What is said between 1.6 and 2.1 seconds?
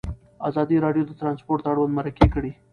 اړوند